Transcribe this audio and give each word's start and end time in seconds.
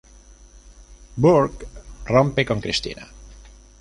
Burke 1.15 1.67
rompe 2.05 2.43
con 2.43 2.59
Cristina. 2.59 3.07